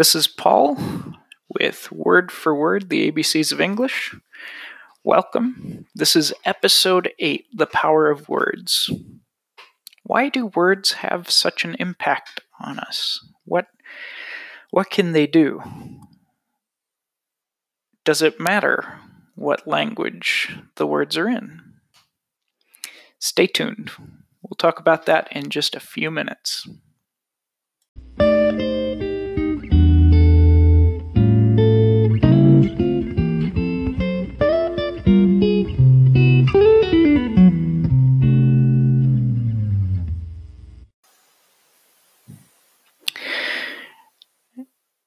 This 0.00 0.14
is 0.14 0.28
Paul 0.28 0.78
with 1.60 1.92
Word 1.92 2.32
for 2.32 2.54
Word, 2.54 2.88
the 2.88 3.12
ABCs 3.12 3.52
of 3.52 3.60
English. 3.60 4.16
Welcome. 5.04 5.88
This 5.94 6.16
is 6.16 6.32
episode 6.46 7.12
8 7.18 7.44
The 7.52 7.66
Power 7.66 8.10
of 8.10 8.26
Words. 8.26 8.90
Why 10.04 10.30
do 10.30 10.46
words 10.46 10.92
have 10.92 11.30
such 11.30 11.66
an 11.66 11.76
impact 11.78 12.40
on 12.58 12.78
us? 12.78 13.22
What, 13.44 13.66
what 14.70 14.88
can 14.88 15.12
they 15.12 15.26
do? 15.26 15.60
Does 18.02 18.22
it 18.22 18.40
matter 18.40 19.00
what 19.34 19.68
language 19.68 20.56
the 20.76 20.86
words 20.86 21.18
are 21.18 21.28
in? 21.28 21.60
Stay 23.18 23.46
tuned. 23.46 23.90
We'll 24.40 24.56
talk 24.56 24.80
about 24.80 25.04
that 25.04 25.28
in 25.30 25.50
just 25.50 25.74
a 25.74 25.78
few 25.78 26.10
minutes. 26.10 26.66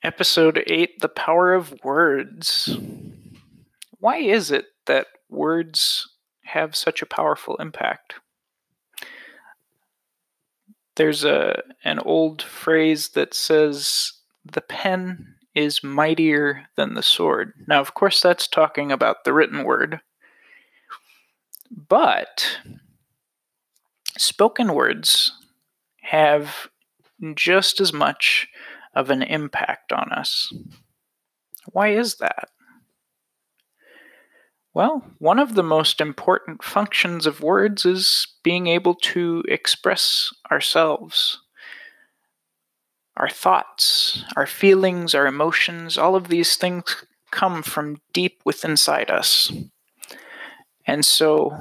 Episode 0.04 0.62
8 0.68 1.00
The 1.00 1.08
Power 1.08 1.54
of 1.54 1.74
Words. 1.82 2.78
Why 4.00 4.18
is 4.18 4.52
it 4.52 4.66
that 4.86 5.08
words 5.30 6.10
have 6.42 6.76
such 6.76 7.02
a 7.02 7.06
powerful 7.06 7.56
impact? 7.56 8.16
There's 10.96 11.24
a 11.24 11.64
an 11.86 12.00
old 12.00 12.42
phrase 12.42 13.10
that 13.10 13.34
says 13.34 14.12
the 14.44 14.60
pen 14.60 15.36
is 15.56 15.86
mightier 15.86 16.66
than 16.76 16.96
the 16.96 17.04
sword. 17.04 17.54
Now, 17.66 17.80
of 17.80 17.94
course, 17.94 18.22
that's 18.22 18.46
talking 18.46 18.92
about 18.92 19.24
the 19.24 19.32
written 19.32 19.64
word. 19.64 20.02
But 21.72 22.58
spoken 24.18 24.74
words 24.74 25.32
have 26.02 26.68
just 27.36 27.80
as 27.80 27.94
much 27.94 28.50
of 28.94 29.10
an 29.10 29.22
impact 29.22 29.92
on 29.92 30.12
us. 30.12 30.54
Why 31.72 31.90
is 31.90 32.16
that? 32.16 32.50
Well, 34.74 35.06
one 35.20 35.38
of 35.38 35.54
the 35.54 35.64
most 35.64 36.02
important 36.02 36.64
functions 36.64 37.28
of 37.28 37.42
words 37.42 37.86
is 37.86 38.28
being 38.44 38.68
able 38.68 38.96
to 38.96 39.44
express 39.48 40.34
ourselves. 40.52 41.40
Our 43.16 43.30
thoughts, 43.30 44.24
our 44.36 44.48
feelings, 44.48 45.14
our 45.14 45.28
emotions, 45.28 45.98
all 45.98 46.16
of 46.16 46.28
these 46.28 46.56
things 46.56 47.06
come 47.30 47.62
from 47.62 48.02
deep 48.14 48.42
within 48.46 48.72
inside 48.72 49.12
us. 49.12 49.52
And 50.86 51.06
so 51.06 51.56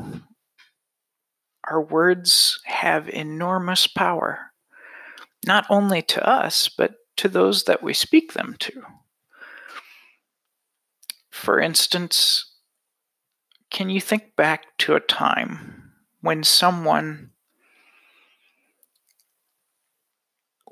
our 1.68 1.80
words 1.80 2.60
have 2.64 3.08
enormous 3.08 3.86
power, 3.86 4.52
not 5.46 5.66
only 5.68 6.02
to 6.02 6.26
us, 6.26 6.68
but 6.68 6.94
to 7.16 7.28
those 7.28 7.64
that 7.64 7.82
we 7.82 7.94
speak 7.94 8.32
them 8.32 8.56
to. 8.60 8.82
For 11.30 11.60
instance, 11.60 12.52
can 13.70 13.90
you 13.90 14.00
think 14.00 14.36
back 14.36 14.76
to 14.78 14.94
a 14.94 15.00
time 15.00 15.92
when 16.20 16.44
someone 16.44 17.30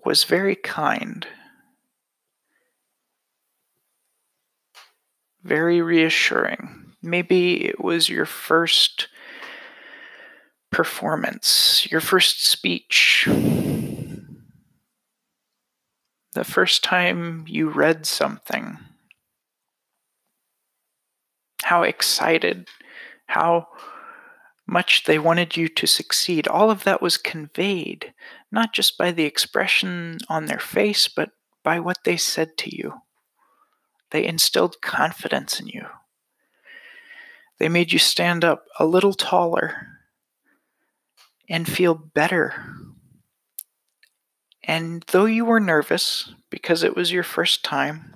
was 0.05 0.25
very 0.25 0.55
kind, 0.55 1.27
very 5.43 5.81
reassuring? 5.81 6.95
Maybe 7.03 7.65
it 7.67 7.83
was 7.83 8.09
your 8.09 8.27
first 8.27 9.09
performance, 10.71 11.91
your 11.91 12.01
first 12.01 12.47
speech 12.47 13.27
the 16.35 16.45
first 16.45 16.85
time 16.85 17.45
you 17.49 17.69
read 17.69 18.07
something, 18.07 18.79
how 21.63 21.83
excited, 21.83 22.69
how 23.27 23.69
much 24.67 25.05
they 25.05 25.19
wanted 25.19 25.57
you 25.57 25.69
to 25.69 25.87
succeed. 25.87 26.47
All 26.47 26.71
of 26.71 26.85
that 26.85 27.03
was 27.03 27.17
conveyed, 27.17 28.15
not 28.53 28.73
just 28.73 28.97
by 28.97 29.11
the 29.11 29.25
expression 29.25 30.19
on 30.29 30.47
their 30.47 30.61
face, 30.61 31.09
but 31.09 31.31
by 31.65 31.81
what 31.81 31.99
they 32.05 32.17
said 32.17 32.57
to 32.59 32.75
you. 32.75 33.03
They 34.11 34.25
instilled 34.25 34.81
confidence 34.81 35.59
in 35.59 35.67
you. 35.67 35.87
They 37.59 37.69
made 37.69 37.93
you 37.93 37.99
stand 37.99 38.45
up 38.45 38.65
a 38.79 38.87
little 38.87 39.13
taller 39.13 39.89
and 41.49 41.69
feel 41.69 41.95
better 41.95 42.65
and 44.65 45.05
though 45.09 45.25
you 45.25 45.45
were 45.45 45.61
nervous 45.61 46.33
because 46.51 46.83
it 46.83 46.97
was 46.97 47.13
your 47.13 47.23
first 47.23 47.65
time, 47.65 48.15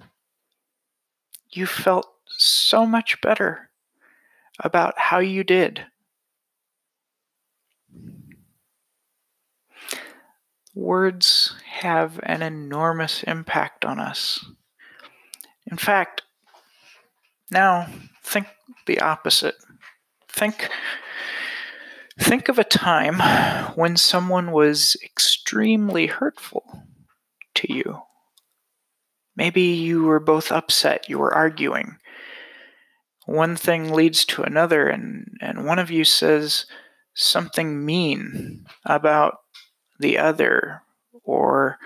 you 1.50 1.66
felt 1.66 2.08
so 2.26 2.86
much 2.86 3.20
better 3.20 3.70
about 4.60 4.98
how 4.98 5.18
you 5.18 5.44
did. 5.44 5.86
Words 10.74 11.54
have 11.80 12.18
an 12.24 12.42
enormous 12.42 13.22
impact 13.22 13.84
on 13.84 14.00
us. 14.00 14.44
In 15.70 15.76
fact, 15.76 16.22
now 17.50 17.86
think 18.22 18.48
the 18.86 19.00
opposite. 19.00 19.54
Think 20.28 20.68
Think 22.18 22.48
of 22.48 22.58
a 22.58 22.64
time 22.64 23.18
when 23.76 23.96
someone 23.96 24.52
was 24.52 24.96
extremely 25.02 26.06
hurtful 26.06 26.84
to 27.56 27.72
you. 27.72 28.02
Maybe 29.36 29.62
you 29.62 30.04
were 30.04 30.20
both 30.20 30.52
upset, 30.52 31.08
you 31.08 31.18
were 31.18 31.34
arguing. 31.34 31.96
One 33.26 33.56
thing 33.56 33.92
leads 33.92 34.24
to 34.26 34.42
another, 34.42 34.86
and, 34.86 35.36
and 35.40 35.66
one 35.66 35.78
of 35.78 35.90
you 35.90 36.04
says 36.04 36.66
something 37.14 37.84
mean 37.84 38.66
about 38.84 39.38
the 39.98 40.18
other, 40.18 40.82
or 41.24 41.78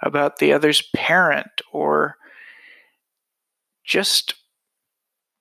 about 0.00 0.38
the 0.38 0.52
other's 0.52 0.82
parent, 0.94 1.60
or 1.72 2.16
just 3.84 4.34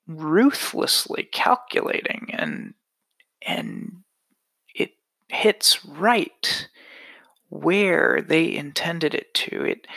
ruthlessly 0.05 1.23
calculating 1.31 2.29
and 2.33 2.73
and 3.45 4.02
hits 5.33 5.83
right 5.85 6.67
where 7.49 8.21
they 8.21 8.55
intended 8.55 9.13
it 9.13 9.33
to. 9.33 9.63
It 9.63 9.87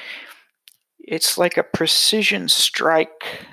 it's 0.98 1.38
like 1.38 1.56
a 1.56 1.62
precision 1.62 2.48
strike 2.48 3.46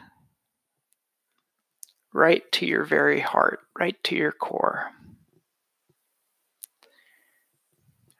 right 2.14 2.52
to 2.52 2.66
your 2.66 2.84
very 2.84 3.20
heart, 3.20 3.60
right 3.78 4.02
to 4.06 4.16
your 4.16 4.32
core. 4.32 4.90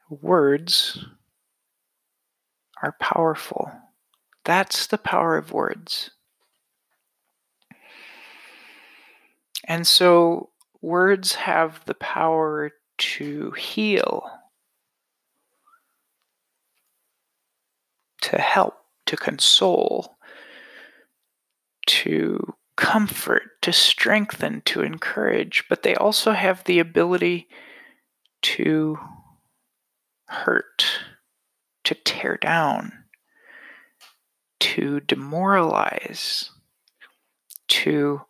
Words 0.08 1.04
are 2.82 2.96
powerful. 3.00 3.72
That's 4.44 4.86
the 4.86 4.98
power 4.98 5.36
of 5.36 5.52
words. 5.52 6.10
And 9.66 9.86
so 9.86 10.50
words 10.82 11.34
have 11.34 11.84
the 11.86 11.94
power 11.94 12.72
to 12.98 13.50
heal, 13.52 14.28
to 18.22 18.38
help, 18.38 18.74
to 19.06 19.16
console, 19.16 20.16
to 21.86 22.54
comfort, 22.76 23.42
to 23.62 23.72
strengthen, 23.72 24.62
to 24.62 24.82
encourage, 24.82 25.64
but 25.68 25.82
they 25.82 25.94
also 25.94 26.32
have 26.32 26.64
the 26.64 26.78
ability 26.78 27.48
to 28.42 28.98
hurt, 30.26 30.84
to 31.84 31.94
tear 31.94 32.36
down, 32.36 33.04
to 34.60 35.00
demoralize, 35.00 36.50
to 37.68 38.22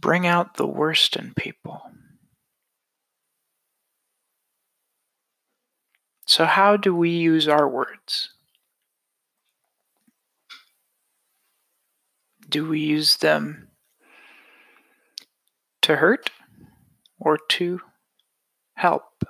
bring 0.00 0.26
out 0.26 0.56
the 0.56 0.66
worst 0.66 1.16
in 1.16 1.34
people. 1.34 1.82
So, 6.26 6.44
how 6.44 6.76
do 6.76 6.94
we 6.94 7.10
use 7.10 7.48
our 7.48 7.68
words? 7.68 8.34
Do 12.48 12.68
we 12.68 12.80
use 12.80 13.16
them 13.16 13.68
to 15.82 15.96
hurt 15.96 16.30
or 17.18 17.38
to 17.50 17.80
help? 18.74 19.24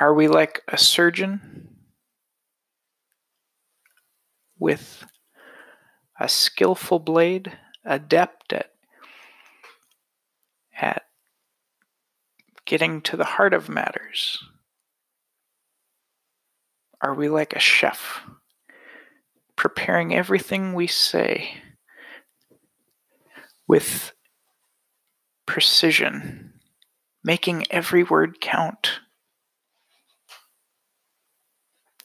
Are 0.00 0.14
we 0.14 0.28
like 0.28 0.62
a 0.66 0.76
surgeon 0.76 1.76
with 4.58 5.04
a 6.18 6.28
skillful 6.28 6.98
blade, 6.98 7.52
adept 7.84 8.52
at, 8.52 8.70
at 10.80 11.02
getting 12.64 13.00
to 13.02 13.16
the 13.16 13.24
heart 13.24 13.52
of 13.52 13.68
matters? 13.68 14.42
Are 17.00 17.14
we 17.14 17.28
like 17.28 17.54
a 17.54 17.60
chef, 17.60 18.22
preparing 19.56 20.14
everything 20.14 20.72
we 20.72 20.86
say 20.86 21.62
with 23.66 24.12
precision, 25.46 26.54
making 27.22 27.66
every 27.70 28.02
word 28.02 28.40
count? 28.40 29.00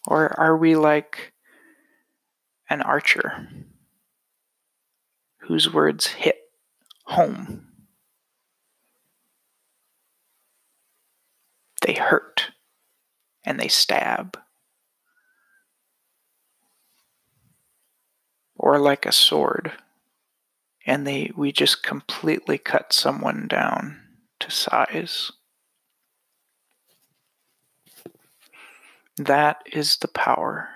Or 0.05 0.37
are 0.39 0.57
we 0.57 0.75
like 0.75 1.33
an 2.69 2.81
archer 2.81 3.47
whose 5.49 5.73
words 5.73 6.05
hit 6.05 6.37
home? 7.05 7.65
They 11.81 11.93
hurt 11.93 12.51
and 13.43 13.59
they 13.59 13.67
stab. 13.67 14.37
Or 18.55 18.77
like 18.77 19.07
a 19.07 19.11
sword, 19.11 19.71
and 20.85 21.07
they 21.07 21.31
we 21.35 21.51
just 21.51 21.81
completely 21.81 22.59
cut 22.59 22.93
someone 22.93 23.47
down 23.47 24.01
to 24.41 24.51
size. 24.51 25.31
That 29.17 29.63
is 29.73 29.97
the 29.97 30.09
power 30.09 30.69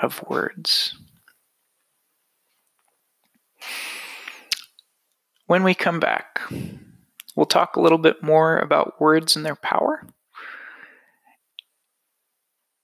of 0.00 0.22
words. 0.28 0.96
When 5.46 5.62
we 5.62 5.74
come 5.74 6.00
back, 6.00 6.40
we'll 7.36 7.46
talk 7.46 7.76
a 7.76 7.80
little 7.80 7.98
bit 7.98 8.22
more 8.22 8.58
about 8.58 9.00
words 9.00 9.36
and 9.36 9.44
their 9.44 9.56
power. 9.56 10.06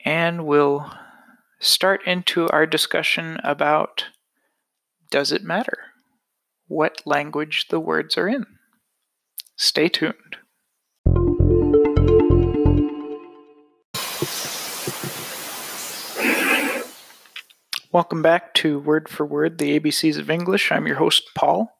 And 0.04 0.46
we'll 0.46 0.92
start 1.60 2.06
into 2.06 2.48
our 2.50 2.66
discussion 2.66 3.38
about 3.44 4.06
does 5.10 5.30
it 5.30 5.44
matter 5.44 5.78
what 6.66 7.02
language 7.04 7.66
the 7.68 7.78
words 7.78 8.16
are 8.16 8.28
in? 8.28 8.46
Stay 9.56 9.88
tuned. 9.88 10.36
Welcome 17.92 18.22
back 18.22 18.54
to 18.54 18.78
Word 18.78 19.06
for 19.06 19.26
Word, 19.26 19.58
the 19.58 19.78
ABCs 19.78 20.18
of 20.18 20.30
English. 20.30 20.72
I'm 20.72 20.86
your 20.86 20.96
host, 20.96 21.24
Paul. 21.34 21.76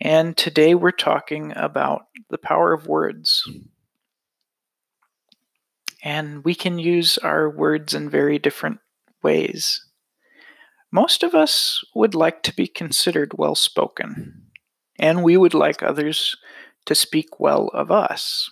And 0.00 0.36
today 0.36 0.74
we're 0.74 0.90
talking 0.90 1.52
about 1.54 2.06
the 2.28 2.38
power 2.38 2.72
of 2.72 2.88
words. 2.88 3.48
And 6.02 6.44
we 6.44 6.56
can 6.56 6.80
use 6.80 7.18
our 7.18 7.48
words 7.48 7.94
in 7.94 8.10
very 8.10 8.40
different 8.40 8.80
ways. 9.22 9.86
Most 10.90 11.22
of 11.22 11.36
us 11.36 11.84
would 11.94 12.16
like 12.16 12.42
to 12.42 12.52
be 12.52 12.66
considered 12.66 13.30
well 13.38 13.54
spoken, 13.54 14.42
and 14.98 15.22
we 15.22 15.36
would 15.36 15.54
like 15.54 15.84
others 15.84 16.34
to 16.86 16.96
speak 16.96 17.38
well 17.38 17.68
of 17.68 17.92
us. 17.92 18.50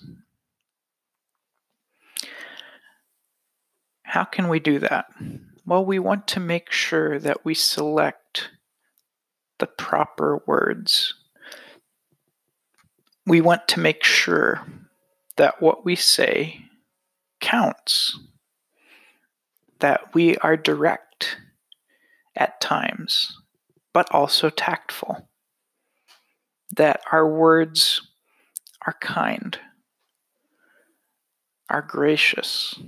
How 4.05 4.23
can 4.23 4.49
we 4.49 4.61
do 4.61 4.79
that? 4.79 5.07
Well, 5.67 5.85
we 5.85 5.99
want 5.99 6.29
to 6.29 6.41
make 6.41 6.71
sure 6.71 7.19
that 7.19 7.45
we 7.45 7.55
select 7.55 8.51
the 9.59 9.67
proper 9.67 10.43
words. 10.47 11.15
We 13.27 13.41
want 13.41 13.67
to 13.69 13.81
make 13.81 14.05
sure 14.05 14.67
that 15.37 15.63
what 15.63 15.83
we 15.83 15.97
say 15.97 16.67
counts, 17.41 18.19
that 19.79 20.13
we 20.13 20.37
are 20.39 20.57
direct 20.57 21.39
at 22.37 22.61
times, 22.61 23.35
but 23.95 24.07
also 24.11 24.51
tactful, 24.51 25.29
that 26.77 27.01
our 27.11 27.27
words 27.27 28.03
are 28.87 28.97
kind, 29.01 29.59
are 31.71 31.81
gracious 31.81 32.79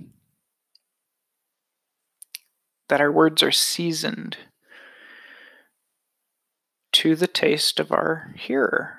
that 2.88 3.00
our 3.00 3.10
words 3.10 3.42
are 3.42 3.52
seasoned 3.52 4.36
to 6.92 7.14
the 7.14 7.26
taste 7.26 7.78
of 7.80 7.92
our 7.92 8.32
hearer. 8.36 8.98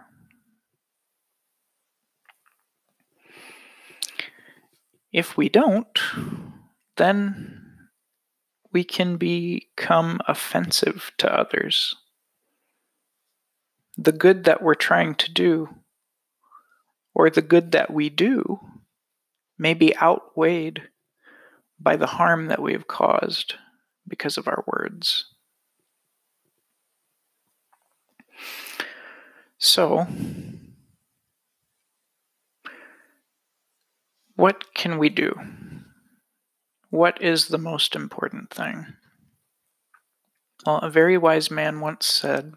If 5.11 5.37
we 5.37 5.49
don't, 5.49 5.99
then 6.97 7.63
we 8.71 8.83
can 8.83 9.17
become 9.17 10.19
offensive 10.27 11.11
to 11.17 11.33
others. 11.33 11.95
The 13.97 14.11
good 14.11 14.43
that 14.43 14.61
we're 14.61 14.75
trying 14.75 15.15
to 15.15 15.31
do, 15.31 15.69
or 17.15 17.29
the 17.29 17.41
good 17.41 17.71
that 17.71 17.91
we 17.91 18.09
do, 18.09 18.59
may 19.57 19.73
be 19.73 19.97
outweighed 19.97 20.83
by 21.79 21.95
the 21.95 22.05
harm 22.05 22.47
that 22.47 22.61
we 22.61 22.73
have 22.73 22.87
caused 22.87 23.55
because 24.07 24.37
of 24.37 24.47
our 24.47 24.63
words. 24.67 25.25
So, 29.57 30.07
what 34.35 34.73
can 34.73 34.97
we 34.97 35.09
do? 35.09 35.33
What 36.89 37.21
is 37.21 37.47
the 37.47 37.57
most 37.57 37.95
important 37.95 38.51
thing? 38.51 38.85
Well, 40.65 40.77
a 40.77 40.89
very 40.89 41.17
wise 41.17 41.49
man 41.49 41.79
once 41.79 42.05
said, 42.05 42.53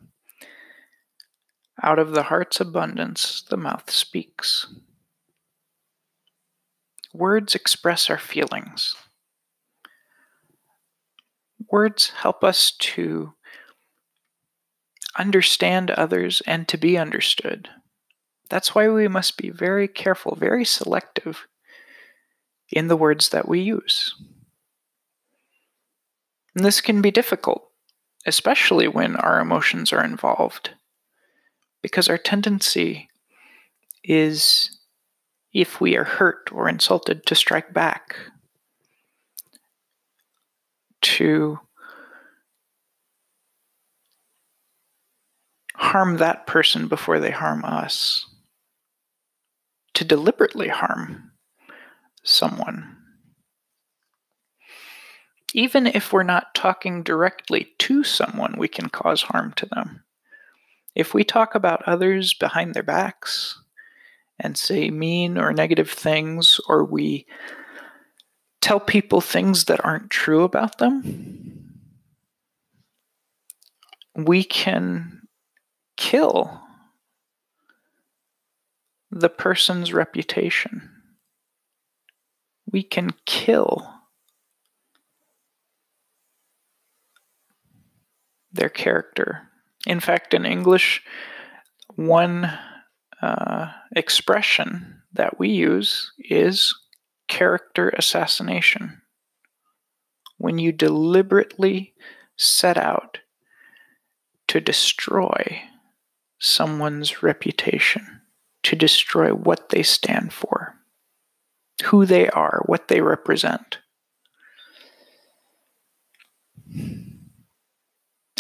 Out 1.83 1.99
of 1.99 2.13
the 2.13 2.25
heart's 2.25 2.61
abundance, 2.61 3.43
the 3.49 3.57
mouth 3.57 3.91
speaks. 3.91 4.67
Words 7.13 7.55
express 7.55 8.09
our 8.09 8.19
feelings. 8.19 8.95
Words 11.71 12.11
help 12.11 12.43
us 12.43 12.73
to 12.73 13.35
understand 15.19 15.91
others 15.91 16.43
and 16.47 16.67
to 16.69 16.77
be 16.77 16.97
understood. 16.99 17.69
That's 18.49 18.75
why 18.75 18.89
we 18.89 19.07
must 19.07 19.37
be 19.37 19.51
very 19.51 19.87
careful, 19.87 20.35
very 20.35 20.65
selective 20.65 21.47
in 22.71 22.89
the 22.89 22.97
words 22.97 23.29
that 23.29 23.49
we 23.49 23.61
use. 23.61 24.15
And 26.55 26.65
this 26.65 26.81
can 26.81 27.01
be 27.01 27.13
difficult, 27.13 27.69
especially 28.27 28.89
when 28.89 29.15
our 29.17 29.41
emotions 29.41 29.93
are 29.93 30.05
involved, 30.05 30.71
because 31.83 32.09
our 32.09 32.19
tendency 32.19 33.09
is, 34.03 34.77
if 35.53 35.81
we 35.81 35.97
are 35.97 36.05
hurt 36.05 36.51
or 36.53 36.69
insulted, 36.69 37.25
to 37.27 37.35
strike 37.37 37.73
back, 37.73 38.17
to 41.03 41.59
harm 45.75 46.19
that 46.19 46.47
person 46.47 46.89
before 46.89 47.19
they 47.19 47.31
harm 47.31 47.65
us, 47.65 48.27
to 49.95 50.05
deliberately 50.05 50.69
harm 50.69 51.33
someone. 52.23 52.97
Even 55.53 55.87
if 55.87 56.13
we're 56.13 56.23
not 56.23 56.55
talking 56.55 57.03
directly 57.03 57.73
to 57.79 58.05
someone, 58.05 58.55
we 58.57 58.69
can 58.69 58.89
cause 58.89 59.23
harm 59.23 59.53
to 59.55 59.67
them. 59.67 60.05
If 60.95 61.15
we 61.15 61.25
talk 61.25 61.55
about 61.55 61.83
others 61.87 62.35
behind 62.35 62.75
their 62.75 62.83
backs 62.83 63.59
and 64.39 64.57
say 64.57 64.91
mean 64.91 65.39
or 65.39 65.53
negative 65.53 65.91
things, 65.91 66.61
or 66.69 66.85
we 66.85 67.27
tell 68.61 68.81
people 68.81 69.21
things 69.21 69.65
that 69.65 69.85
aren't 69.85 70.11
true 70.11 70.43
about 70.45 70.79
them, 70.79 71.81
we 74.15 74.45
can 74.45 75.23
kill 75.97 76.61
the 79.11 79.29
person's 79.29 79.93
reputation. 79.93 80.91
We 82.71 82.83
can 82.83 83.11
kill 83.27 83.93
their 88.53 88.69
character. 88.69 89.49
In 89.87 90.01
fact, 90.01 90.35
in 90.35 90.45
English, 90.45 91.03
one 91.97 92.51
uh, 93.23 93.73
expression 93.97 95.03
that 95.13 95.39
we 95.39 95.49
use 95.49 96.13
is 96.19 96.75
character 97.31 97.89
assassination. 97.91 99.01
When 100.37 100.59
you 100.59 100.73
deliberately 100.73 101.95
set 102.37 102.77
out 102.77 103.21
to 104.49 104.61
destroy 104.61 105.63
someone's 106.39 107.23
reputation, 107.23 108.21
to 108.65 108.77
destroy 108.77 109.31
what 109.31 109.69
they 109.69 109.83
stand 109.83 110.33
for, 110.33 110.75
who 111.85 112.05
they 112.05 112.29
are, 112.29 112.63
what 112.67 112.89
they 112.89 113.01
represent. 113.01 113.79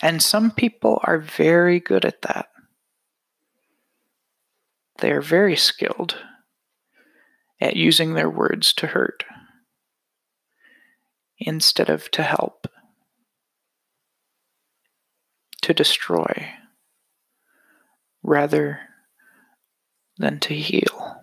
And 0.02 0.22
some 0.22 0.50
people 0.50 1.00
are 1.04 1.18
very 1.18 1.78
good 1.78 2.04
at 2.04 2.22
that. 2.22 2.48
They 4.98 5.12
are 5.12 5.22
very 5.22 5.56
skilled 5.56 6.16
at 7.60 7.76
using 7.76 8.14
their 8.14 8.30
words 8.30 8.72
to 8.74 8.88
hurt 8.88 9.24
instead 11.38 11.88
of 11.88 12.10
to 12.10 12.22
help, 12.22 12.66
to 15.62 15.74
destroy, 15.74 16.48
rather 18.22 18.80
than 20.18 20.38
to 20.40 20.54
heal. 20.54 21.16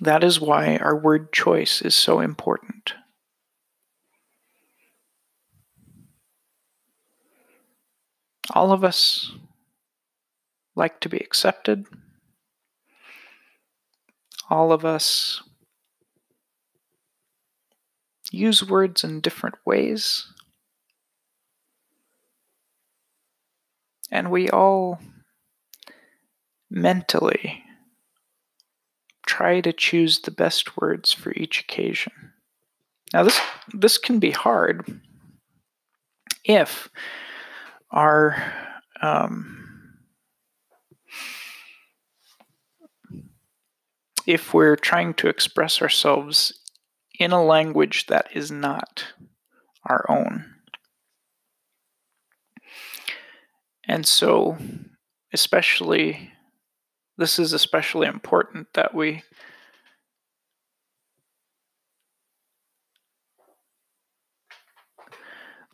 That 0.00 0.22
is 0.22 0.40
why 0.40 0.76
our 0.76 0.96
word 0.96 1.32
choice 1.32 1.82
is 1.82 1.94
so 1.94 2.20
important. 2.20 2.94
All 8.54 8.72
of 8.72 8.84
us 8.84 9.32
like 10.74 11.00
to 11.00 11.08
be 11.08 11.18
accepted. 11.18 11.86
All 14.50 14.72
of 14.72 14.84
us 14.84 15.42
use 18.30 18.66
words 18.66 19.04
in 19.04 19.20
different 19.20 19.56
ways. 19.64 20.26
And 24.10 24.30
we 24.30 24.48
all 24.48 25.00
mentally 26.70 27.62
try 29.26 29.60
to 29.60 29.72
choose 29.72 30.20
the 30.20 30.30
best 30.30 30.78
words 30.78 31.12
for 31.12 31.32
each 31.32 31.60
occasion. 31.60 32.12
Now 33.12 33.24
this 33.24 33.40
this 33.72 33.98
can 33.98 34.18
be 34.18 34.30
hard 34.30 35.00
if 36.44 36.88
our 37.90 38.52
um, 39.00 39.67
if 44.28 44.52
we're 44.52 44.76
trying 44.76 45.14
to 45.14 45.26
express 45.26 45.80
ourselves 45.80 46.60
in 47.18 47.32
a 47.32 47.42
language 47.42 48.04
that 48.08 48.28
is 48.34 48.50
not 48.50 49.06
our 49.86 50.04
own. 50.06 50.44
And 53.84 54.06
so, 54.06 54.58
especially, 55.32 56.30
this 57.16 57.38
is 57.38 57.54
especially 57.54 58.06
important 58.06 58.66
that 58.74 58.94
we 58.94 59.22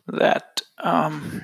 that 0.07 0.61
um, 0.77 1.43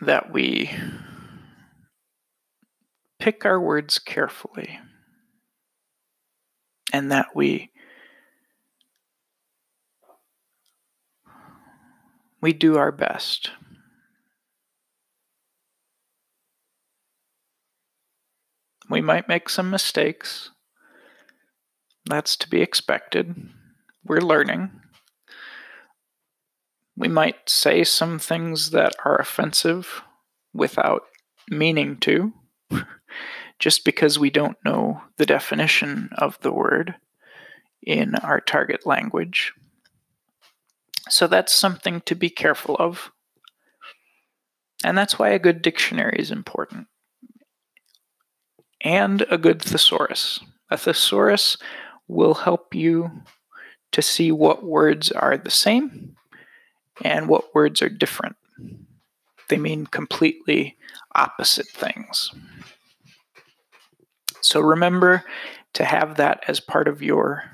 that 0.00 0.32
we 0.32 0.70
pick 3.18 3.44
our 3.44 3.60
words 3.60 3.98
carefully 3.98 4.78
and 6.92 7.12
that 7.12 7.28
we 7.34 7.70
we 12.40 12.52
do 12.52 12.76
our 12.76 12.90
best. 12.90 13.50
We 18.88 19.00
might 19.00 19.28
make 19.28 19.48
some 19.48 19.70
mistakes. 19.70 20.50
That's 22.06 22.34
to 22.36 22.48
be 22.48 22.60
expected. 22.60 23.36
We're 24.04 24.20
learning. 24.20 24.70
We 27.00 27.08
might 27.08 27.48
say 27.48 27.82
some 27.82 28.18
things 28.18 28.72
that 28.72 28.94
are 29.06 29.16
offensive 29.16 30.02
without 30.52 31.04
meaning 31.48 31.96
to, 32.00 32.34
just 33.58 33.86
because 33.86 34.18
we 34.18 34.28
don't 34.28 34.58
know 34.66 35.00
the 35.16 35.24
definition 35.24 36.10
of 36.18 36.38
the 36.42 36.52
word 36.52 36.96
in 37.82 38.16
our 38.16 38.38
target 38.38 38.84
language. 38.84 39.54
So 41.08 41.26
that's 41.26 41.54
something 41.54 42.02
to 42.02 42.14
be 42.14 42.28
careful 42.28 42.76
of. 42.78 43.10
And 44.84 44.98
that's 44.98 45.18
why 45.18 45.30
a 45.30 45.38
good 45.38 45.62
dictionary 45.62 46.16
is 46.18 46.30
important. 46.30 46.88
And 48.82 49.24
a 49.30 49.38
good 49.38 49.62
thesaurus. 49.62 50.40
A 50.70 50.76
thesaurus 50.76 51.56
will 52.06 52.34
help 52.34 52.74
you 52.74 53.22
to 53.92 54.02
see 54.02 54.30
what 54.30 54.62
words 54.62 55.10
are 55.10 55.38
the 55.38 55.50
same 55.50 56.16
and 57.02 57.28
what 57.28 57.54
words 57.54 57.82
are 57.82 57.88
different. 57.88 58.36
They 59.48 59.56
mean 59.56 59.86
completely 59.86 60.76
opposite 61.14 61.66
things. 61.66 62.30
So 64.40 64.60
remember 64.60 65.24
to 65.74 65.84
have 65.84 66.16
that 66.16 66.42
as 66.48 66.60
part 66.60 66.88
of 66.88 67.02
your 67.02 67.44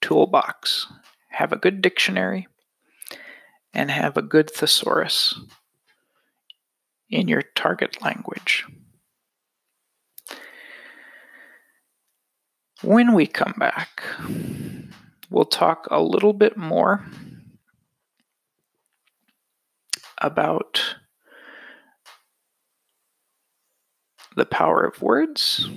toolbox. 0.00 0.86
Have 1.30 1.52
a 1.52 1.56
good 1.56 1.82
dictionary 1.82 2.46
and 3.72 3.90
have 3.90 4.16
a 4.16 4.22
good 4.22 4.50
thesaurus 4.50 5.40
in 7.10 7.28
your 7.28 7.42
target 7.54 8.00
language. 8.02 8.64
When 12.82 13.14
we 13.14 13.26
come 13.26 13.54
back, 13.58 14.02
we'll 15.30 15.44
talk 15.44 15.88
a 15.90 16.02
little 16.02 16.32
bit 16.32 16.56
more 16.56 17.04
about 20.24 20.96
the 24.34 24.46
power 24.46 24.84
of 24.84 25.02
words 25.02 25.68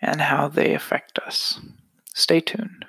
and 0.00 0.20
how 0.20 0.48
they 0.48 0.74
affect 0.74 1.18
us. 1.20 1.60
Stay 2.14 2.40
tuned. 2.40 2.84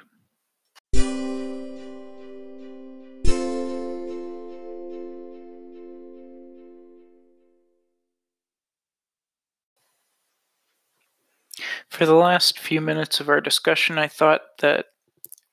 For 11.89 12.07
the 12.07 12.15
last 12.15 12.57
few 12.57 12.81
minutes 12.81 13.19
of 13.19 13.29
our 13.29 13.39
discussion, 13.39 13.99
I 13.99 14.07
thought 14.07 14.41
that 14.61 14.87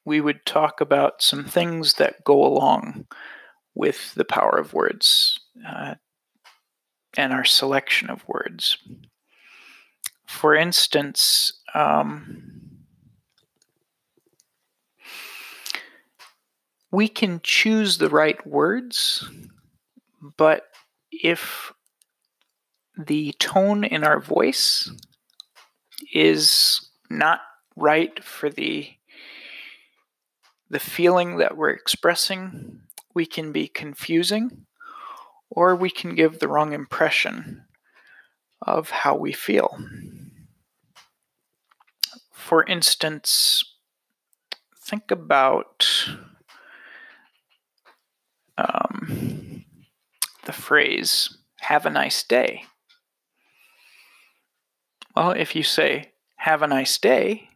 we 0.07 0.23
would 0.23 0.47
talk 0.47 0.81
about 0.81 1.21
some 1.21 1.45
things 1.45 1.95
that 1.95 2.25
go 2.25 2.43
along 2.43 3.07
with 3.75 4.15
the 4.15 4.25
power 4.25 4.59
of 4.59 4.75
words 4.75 5.39
uh, 5.67 5.95
and 7.17 7.33
our 7.33 7.45
selection 7.45 8.11
of 8.11 8.27
words. 8.29 8.79
For 10.27 10.55
instance, 10.55 11.53
um, 11.75 12.61
we 16.93 17.09
can 17.09 17.41
choose 17.43 17.99
the 17.99 18.09
right 18.09 18.45
words, 18.47 19.29
but 20.37 20.67
if 21.11 21.73
the 22.97 23.33
tone 23.39 23.85
in 23.85 24.05
our 24.05 24.21
voice 24.21 24.91
is 26.13 26.91
not 27.09 27.41
right 27.77 28.23
for 28.23 28.51
the 28.51 28.89
the 30.69 30.79
feeling 30.79 31.39
that 31.39 31.57
we're 31.57 31.71
expressing 31.71 32.81
we 33.15 33.27
can 33.27 33.53
be 33.53 33.69
confusing 33.69 34.67
or 35.51 35.75
we 35.75 35.91
can 35.91 36.15
give 36.15 36.39
the 36.39 36.49
wrong 36.49 36.73
impression 36.73 37.65
of 38.63 38.91
how 38.91 39.17
we 39.17 39.33
feel. 39.33 39.79
For 42.31 42.65
instance, 42.65 43.65
think 44.77 45.11
about 45.11 45.87
um, 48.57 49.65
the 50.45 50.53
phrase, 50.53 51.37
have 51.61 51.87
a 51.87 51.91
nice 51.91 52.23
day. 52.23 52.65
Well, 55.17 55.33
if 55.33 55.57
you 55.57 55.63
say, 55.63 56.13
have 56.37 56.63
a 56.63 56.67
nice 56.67 56.99
day, 56.99 57.51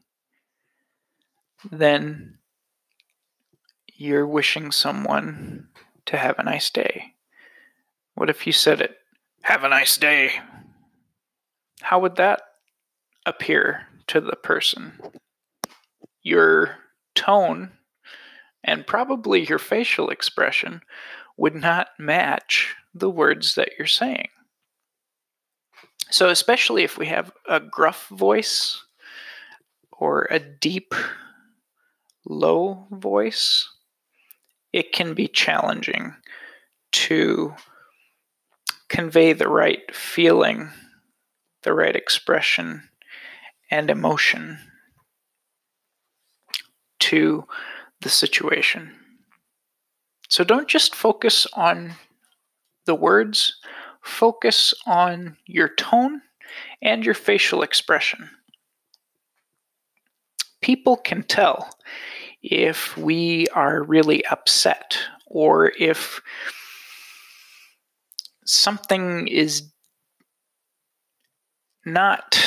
then 1.71 2.39
you're 4.05 4.27
wishing 4.27 4.71
someone 4.71 5.69
to 6.07 6.17
have 6.19 6.39
a 6.39 6.45
nice 6.45 6.69
day? 6.71 7.15
What 8.15 8.29
if 8.29 8.47
you 8.47 8.53
said 8.53 8.81
it, 8.81 8.97
have 9.43 9.65
a 9.65 9.69
nice 9.69 9.97
day? 9.97 10.33
How 11.81 11.99
would 11.99 12.17
that 12.17 12.43
appear 13.27 13.87
to 14.09 14.21
the 14.21 14.37
person? 14.37 14.93
Your 16.23 16.77
tone 17.15 17.73
and 18.63 18.87
probably 18.87 19.47
your 19.47 19.59
facial 19.59 20.11
expression 20.11 20.83
would 21.37 21.55
not 21.55 21.89
match 21.99 22.77
the 22.95 23.11
words 23.11 23.55
that 23.55 23.71
you're 23.79 23.87
saying. 23.87 24.29
So, 26.11 26.29
especially 26.29 26.85
if 26.85 26.97
we 26.97 27.07
have 27.07 27.33
a 27.49 27.59
gruff 27.59 28.09
voice 28.09 28.85
or 29.91 30.29
a 30.31 30.39
deep, 30.39 30.95
low 32.27 32.87
voice, 32.91 33.69
it 34.75 34.91
can 34.91 35.15
be 35.15 35.29
challenging 35.29 36.17
to 36.91 37.55
convey 38.89 39.33
the 39.33 39.49
right 39.49 39.95
feeling, 39.95 40.69
the 41.63 41.73
right 41.73 41.95
expression, 41.95 42.83
and 43.71 43.89
emotion 43.89 44.59
to 46.99 47.45
the 48.01 48.09
situation. 48.09 48.91
So 50.29 50.43
don't 50.43 50.67
just 50.67 50.97
focus 50.97 51.47
on 51.55 51.95
the 52.85 52.97
words, 52.97 53.61
focus 54.03 54.75
on 54.87 55.37
your 55.47 55.69
tone 55.69 56.21
and 56.83 57.05
your 57.05 57.15
facial 57.15 57.63
expression. 57.63 58.29
People 60.61 60.97
can 60.97 61.23
tell 61.23 61.71
if 62.45 62.95
we 62.99 63.49
are 63.49 63.83
really 63.83 64.23
upset 64.27 64.99
or 65.27 65.73
if 65.79 66.21
something 68.45 69.27
is 69.27 69.71
not 71.87 72.39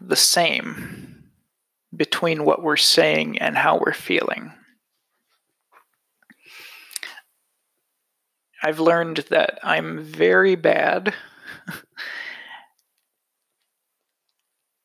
the 0.00 0.14
same 0.14 1.24
between 1.94 2.44
what 2.44 2.62
we're 2.62 2.76
saying 2.76 3.38
and 3.38 3.56
how 3.56 3.76
we're 3.84 3.92
feeling. 3.92 4.52
I've 8.62 8.78
learned 8.78 9.24
that 9.30 9.58
I'm 9.64 10.04
very 10.04 10.54
bad 10.54 11.12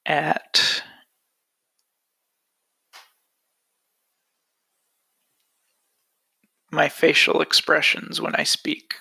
at 0.08 0.75
my 6.76 6.90
facial 6.90 7.42
expressions 7.42 8.22
when 8.22 8.36
I 8.36 8.44
speak. 8.44 8.96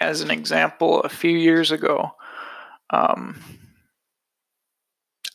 As 0.00 0.22
an 0.22 0.30
example, 0.30 1.00
a 1.02 1.08
few 1.08 1.36
years 1.36 1.70
ago, 1.70 2.12
um, 2.90 3.40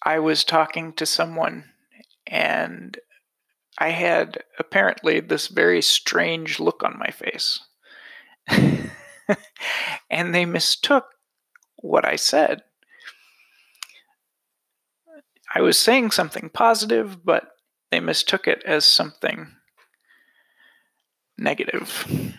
I 0.03 0.19
was 0.19 0.43
talking 0.43 0.93
to 0.93 1.05
someone 1.05 1.65
and 2.27 2.97
I 3.77 3.89
had 3.89 4.43
apparently 4.57 5.19
this 5.19 5.47
very 5.47 5.81
strange 5.81 6.59
look 6.59 6.83
on 6.83 6.97
my 6.97 7.11
face. 7.11 7.59
and 10.09 10.33
they 10.33 10.45
mistook 10.45 11.05
what 11.77 12.05
I 12.05 12.15
said. 12.15 12.63
I 15.53 15.61
was 15.61 15.77
saying 15.77 16.11
something 16.11 16.49
positive, 16.49 17.23
but 17.23 17.49
they 17.91 17.99
mistook 17.99 18.47
it 18.47 18.63
as 18.65 18.85
something 18.85 19.51
negative. 21.37 22.33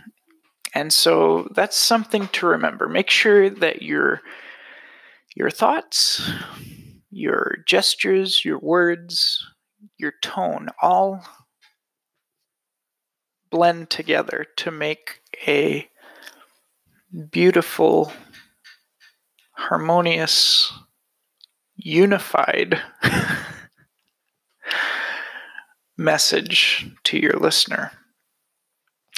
And 0.74 0.92
so 0.92 1.48
that's 1.54 1.76
something 1.76 2.28
to 2.28 2.46
remember. 2.46 2.88
Make 2.88 3.10
sure 3.10 3.48
that 3.48 3.82
your 3.82 4.20
your 5.34 5.50
thoughts, 5.50 6.30
your 7.10 7.58
gestures, 7.66 8.44
your 8.44 8.58
words, 8.58 9.44
your 9.98 10.14
tone 10.22 10.68
all 10.80 11.22
blend 13.50 13.90
together 13.90 14.46
to 14.56 14.70
make 14.70 15.20
a 15.46 15.88
beautiful, 17.30 18.12
harmonious, 19.52 20.72
unified 21.74 22.80
message 25.96 26.90
to 27.04 27.18
your 27.18 27.34
listener. 27.34 27.92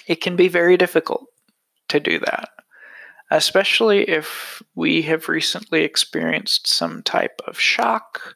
It 0.09 0.21
can 0.21 0.35
be 0.35 0.49
very 0.49 0.77
difficult 0.77 1.27
to 1.89 2.01
do 2.01 2.19
that, 2.19 2.49
especially 3.31 4.09
if 4.09 4.63
we 4.75 5.03
have 5.03 5.29
recently 5.29 5.85
experienced 5.85 6.67
some 6.67 7.03
type 7.03 7.41
of 7.47 7.61
shock 7.61 8.35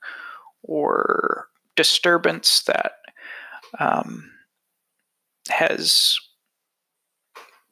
or 0.63 1.49
disturbance 1.75 2.63
that 2.65 2.93
um, 3.81 4.31
has 5.49 6.17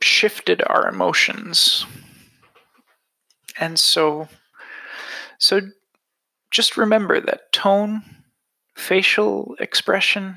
shifted 0.01 0.63
our 0.67 0.89
emotions. 0.89 1.85
And 3.59 3.79
so 3.79 4.29
so 5.39 5.61
just 6.51 6.77
remember 6.77 7.21
that 7.21 7.53
tone, 7.53 8.03
facial 8.77 9.57
expression, 9.59 10.37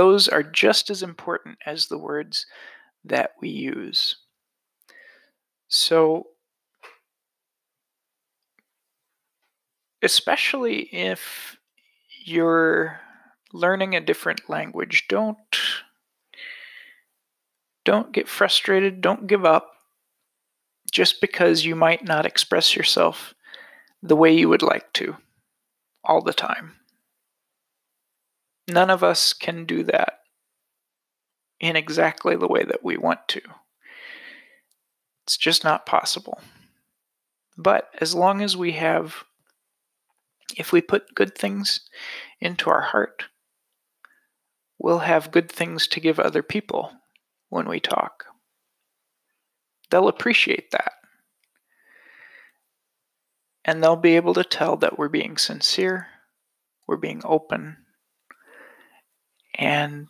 those 0.00 0.28
are 0.28 0.42
just 0.42 0.88
as 0.88 1.02
important 1.02 1.58
as 1.66 1.88
the 1.88 1.98
words 1.98 2.46
that 3.04 3.32
we 3.38 3.50
use. 3.50 4.16
So 5.68 6.28
especially 10.02 10.88
if 10.90 11.58
you're 12.24 12.98
learning 13.52 13.94
a 13.94 14.00
different 14.00 14.48
language, 14.48 15.04
don't 15.06 15.36
don't 17.84 18.10
get 18.10 18.26
frustrated, 18.26 19.02
don't 19.02 19.26
give 19.26 19.44
up 19.44 19.72
just 20.90 21.20
because 21.20 21.66
you 21.66 21.76
might 21.76 22.06
not 22.06 22.24
express 22.24 22.74
yourself 22.74 23.34
the 24.02 24.16
way 24.16 24.32
you 24.34 24.48
would 24.48 24.62
like 24.62 24.90
to 24.94 25.18
all 26.02 26.22
the 26.22 26.32
time. 26.32 26.79
None 28.70 28.90
of 28.90 29.02
us 29.02 29.32
can 29.32 29.64
do 29.64 29.82
that 29.84 30.20
in 31.58 31.74
exactly 31.74 32.36
the 32.36 32.46
way 32.46 32.62
that 32.62 32.84
we 32.84 32.96
want 32.96 33.26
to. 33.28 33.40
It's 35.24 35.36
just 35.36 35.64
not 35.64 35.86
possible. 35.86 36.40
But 37.56 37.90
as 38.00 38.14
long 38.14 38.40
as 38.40 38.56
we 38.56 38.72
have, 38.72 39.24
if 40.56 40.72
we 40.72 40.80
put 40.80 41.14
good 41.16 41.36
things 41.36 41.80
into 42.40 42.70
our 42.70 42.80
heart, 42.80 43.24
we'll 44.78 45.00
have 45.00 45.32
good 45.32 45.50
things 45.50 45.88
to 45.88 46.00
give 46.00 46.20
other 46.20 46.42
people 46.42 46.92
when 47.48 47.68
we 47.68 47.80
talk. 47.80 48.26
They'll 49.90 50.08
appreciate 50.08 50.70
that. 50.70 50.92
And 53.64 53.82
they'll 53.82 53.96
be 53.96 54.14
able 54.14 54.34
to 54.34 54.44
tell 54.44 54.76
that 54.76 54.96
we're 54.96 55.08
being 55.08 55.36
sincere, 55.36 56.06
we're 56.86 56.96
being 56.96 57.20
open, 57.24 57.79
and 59.54 60.08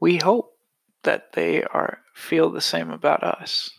we 0.00 0.16
hope 0.16 0.56
that 1.02 1.32
they 1.32 1.62
are 1.62 1.98
feel 2.14 2.50
the 2.50 2.60
same 2.60 2.90
about 2.90 3.22
us. 3.22 3.70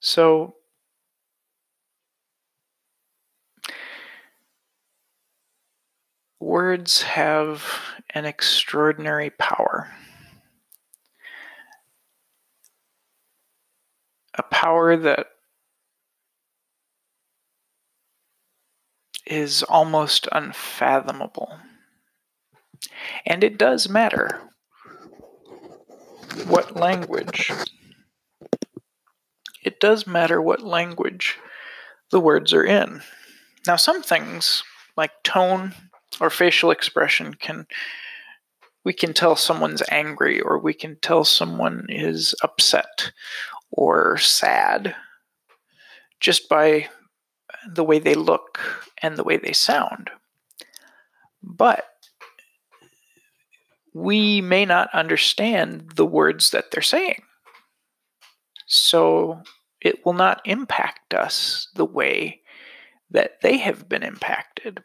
So 0.00 0.54
words 6.40 7.02
have 7.02 7.64
an 8.10 8.24
extraordinary 8.24 9.30
power. 9.30 9.88
A 14.34 14.42
power 14.42 14.96
that 14.96 15.26
is 19.26 19.62
almost 19.62 20.28
unfathomable. 20.32 21.58
And 23.26 23.42
it 23.42 23.58
does 23.58 23.88
matter 23.88 24.40
what 26.46 26.76
language. 26.76 27.50
It 29.62 29.80
does 29.80 30.06
matter 30.06 30.40
what 30.40 30.62
language 30.62 31.38
the 32.10 32.20
words 32.20 32.52
are 32.52 32.64
in. 32.64 33.02
Now, 33.66 33.76
some 33.76 34.02
things, 34.02 34.62
like 34.96 35.22
tone 35.24 35.74
or 36.20 36.30
facial 36.30 36.70
expression 36.70 37.34
can 37.34 37.66
we 38.84 38.92
can 38.92 39.12
tell 39.12 39.34
someone's 39.34 39.82
angry 39.90 40.40
or 40.40 40.60
we 40.60 40.72
can 40.72 40.96
tell 41.00 41.24
someone 41.24 41.86
is 41.88 42.36
upset 42.44 43.10
or 43.72 44.16
sad 44.16 44.94
just 46.20 46.48
by 46.48 46.88
the 47.68 47.84
way 47.84 47.98
they 47.98 48.14
look 48.14 48.58
and 49.02 49.16
the 49.16 49.24
way 49.24 49.36
they 49.36 49.52
sound. 49.52 50.10
But 51.42 51.84
we 53.94 54.40
may 54.40 54.64
not 54.64 54.92
understand 54.92 55.92
the 55.96 56.06
words 56.06 56.50
that 56.50 56.70
they're 56.70 56.82
saying. 56.82 57.22
So 58.66 59.42
it 59.80 60.04
will 60.04 60.12
not 60.12 60.42
impact 60.44 61.14
us 61.14 61.68
the 61.74 61.84
way 61.84 62.40
that 63.10 63.40
they 63.40 63.58
have 63.58 63.88
been 63.88 64.02
impacted. 64.02 64.82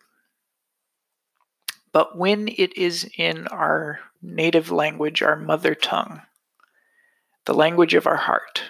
But 1.91 2.17
when 2.17 2.47
it 2.47 2.77
is 2.77 3.09
in 3.17 3.47
our 3.47 3.99
native 4.21 4.71
language, 4.71 5.21
our 5.21 5.35
mother 5.35 5.75
tongue, 5.75 6.21
the 7.45 7.53
language 7.53 7.93
of 7.95 8.07
our 8.07 8.17
heart, 8.17 8.63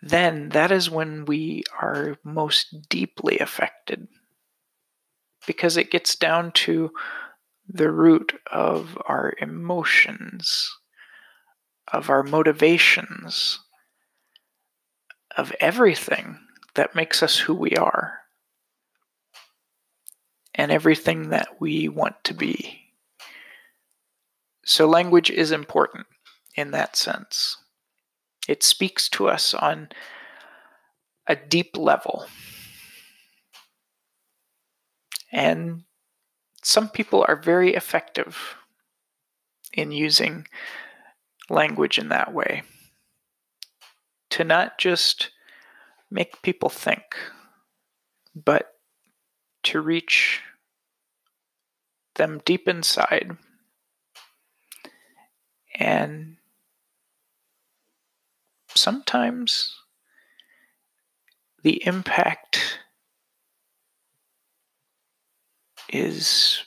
then 0.00 0.50
that 0.50 0.70
is 0.70 0.90
when 0.90 1.24
we 1.24 1.64
are 1.80 2.16
most 2.22 2.88
deeply 2.88 3.38
affected. 3.38 4.08
Because 5.46 5.76
it 5.76 5.90
gets 5.90 6.14
down 6.14 6.52
to 6.52 6.92
the 7.68 7.90
root 7.90 8.32
of 8.50 8.98
our 9.06 9.34
emotions, 9.40 10.76
of 11.92 12.10
our 12.10 12.22
motivations, 12.22 13.60
of 15.36 15.52
everything 15.60 16.38
that 16.74 16.94
makes 16.94 17.22
us 17.22 17.38
who 17.38 17.54
we 17.54 17.72
are 17.72 18.20
and 20.54 20.72
everything 20.72 21.30
that 21.30 21.60
we 21.60 21.88
want 21.88 22.22
to 22.24 22.34
be. 22.34 22.80
So, 24.64 24.86
language 24.86 25.30
is 25.30 25.50
important 25.50 26.06
in 26.54 26.72
that 26.72 26.96
sense. 26.96 27.56
It 28.48 28.62
speaks 28.62 29.10
to 29.10 29.28
us 29.28 29.52
on 29.52 29.90
a 31.26 31.36
deep 31.36 31.76
level. 31.76 32.26
And 35.30 35.84
some 36.62 36.88
people 36.88 37.24
are 37.28 37.36
very 37.36 37.74
effective 37.74 38.56
in 39.74 39.92
using 39.92 40.48
language 41.50 41.98
in 41.98 42.08
that 42.08 42.32
way 42.32 42.62
to 44.30 44.44
not 44.44 44.78
just 44.78 45.30
make 46.10 46.40
people 46.40 46.70
think, 46.70 47.02
but 48.34 48.72
to 49.64 49.80
reach 49.82 50.40
them 52.14 52.40
deep 52.46 52.66
inside 52.66 53.36
and 55.78 56.37
sometimes 58.78 59.74
the 61.62 61.84
impact 61.84 62.78
is 65.90 66.62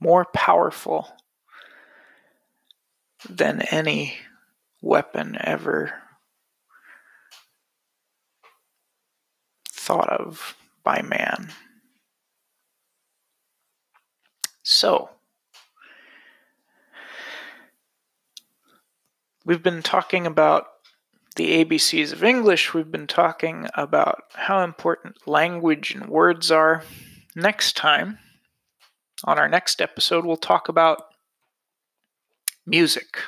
more 0.00 0.26
powerful 0.34 1.08
than 3.28 3.62
any 3.70 4.16
weapon 4.82 5.36
ever 5.40 5.92
thought 9.68 10.08
of 10.08 10.56
by 10.84 11.02
man. 11.02 11.50
So, 14.62 15.10
we've 19.50 19.64
been 19.64 19.82
talking 19.82 20.28
about 20.28 20.68
the 21.34 21.64
ABCs 21.64 22.12
of 22.12 22.22
English, 22.22 22.72
we've 22.72 22.92
been 22.92 23.08
talking 23.08 23.66
about 23.74 24.22
how 24.34 24.62
important 24.62 25.26
language 25.26 25.90
and 25.92 26.08
words 26.08 26.52
are. 26.52 26.84
Next 27.34 27.76
time, 27.76 28.20
on 29.24 29.40
our 29.40 29.48
next 29.48 29.82
episode, 29.82 30.24
we'll 30.24 30.36
talk 30.36 30.68
about 30.68 31.02
music. 32.64 33.18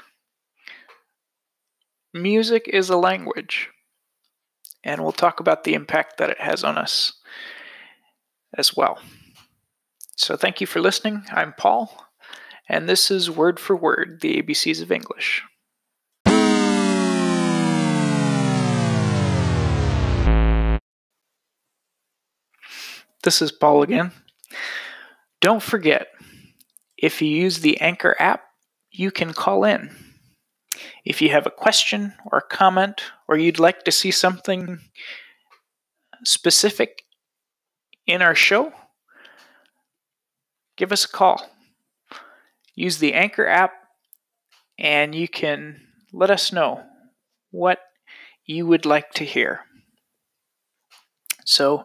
Music 2.14 2.68
is 2.68 2.88
a 2.88 2.96
language, 2.96 3.70
and 4.84 5.02
we'll 5.02 5.10
talk 5.10 5.40
about 5.40 5.64
the 5.64 5.74
impact 5.74 6.18
that 6.18 6.30
it 6.30 6.40
has 6.40 6.62
on 6.62 6.78
us 6.78 7.14
as 8.56 8.76
well. 8.76 9.00
So, 10.14 10.36
thank 10.36 10.60
you 10.60 10.68
for 10.68 10.80
listening. 10.80 11.24
I'm 11.32 11.52
Paul, 11.58 12.06
and 12.68 12.88
this 12.88 13.10
is 13.10 13.28
Word 13.28 13.58
for 13.58 13.74
Word, 13.74 14.20
the 14.20 14.40
ABCs 14.40 14.80
of 14.80 14.92
English. 14.92 15.42
This 23.22 23.40
is 23.40 23.52
Paul 23.52 23.82
again. 23.82 24.10
Don't 25.40 25.62
forget, 25.62 26.08
if 26.96 27.22
you 27.22 27.28
use 27.28 27.60
the 27.60 27.80
Anchor 27.80 28.16
app, 28.18 28.42
you 28.90 29.10
can 29.10 29.32
call 29.32 29.64
in. 29.64 29.94
If 31.04 31.22
you 31.22 31.30
have 31.30 31.46
a 31.46 31.50
question 31.50 32.14
or 32.30 32.38
a 32.38 32.54
comment, 32.56 33.00
or 33.28 33.36
you'd 33.36 33.58
like 33.58 33.84
to 33.84 33.92
see 33.92 34.10
something 34.10 34.78
specific 36.24 37.02
in 38.06 38.22
our 38.22 38.34
show, 38.34 38.72
give 40.76 40.92
us 40.92 41.04
a 41.04 41.08
call. 41.08 41.48
Use 42.74 42.98
the 42.98 43.14
Anchor 43.14 43.46
app, 43.46 43.72
and 44.78 45.14
you 45.14 45.28
can 45.28 45.80
let 46.12 46.30
us 46.30 46.52
know 46.52 46.82
what 47.50 47.78
you 48.46 48.66
would 48.66 48.84
like 48.84 49.10
to 49.12 49.24
hear. 49.24 49.60
So, 51.44 51.84